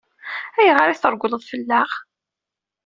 [0.59, 1.89] Ayɣer i treggleḍ fell-aɣ?